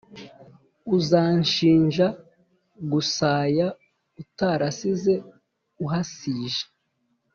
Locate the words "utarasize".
4.21-5.13